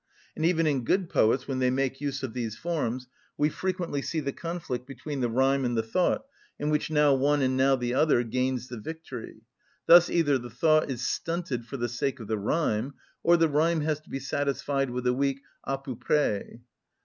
And 0.35 0.43
even 0.43 0.65
in 0.65 0.83
good 0.83 1.09
poets, 1.11 1.47
when 1.47 1.59
they 1.59 1.69
make 1.69 2.01
use 2.01 2.23
of 2.23 2.33
these 2.33 2.57
forms, 2.57 3.07
we 3.37 3.49
frequently 3.49 4.01
see 4.01 4.19
the 4.19 4.33
conflict 4.33 4.87
between 4.87 5.21
the 5.21 5.29
rhyme 5.29 5.63
and 5.63 5.77
the 5.77 5.83
thought, 5.83 6.25
in 6.57 6.71
which 6.71 6.89
now 6.89 7.13
one 7.13 7.43
and 7.43 7.55
now 7.55 7.75
the 7.75 7.93
other 7.93 8.23
gains 8.23 8.67
the 8.67 8.79
victory; 8.79 9.43
thus 9.85 10.09
either 10.09 10.39
the 10.39 10.49
thought 10.49 10.89
is 10.89 11.05
stunted 11.05 11.67
for 11.67 11.77
the 11.77 11.87
sake 11.87 12.19
of 12.19 12.25
the 12.27 12.39
rhyme, 12.39 12.95
or 13.21 13.37
the 13.37 13.47
rhyme 13.47 13.81
has 13.81 13.99
to 13.99 14.09
be 14.09 14.19
satisfied 14.19 14.89
with 14.89 15.05
a 15.05 15.13
weak 15.13 15.41
à 15.67 15.83
peu 15.83 15.93
près. 15.95 16.61